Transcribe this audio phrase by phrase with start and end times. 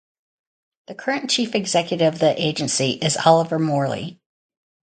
[0.87, 4.19] The current Chief Executive of the agency is Oliver Morley.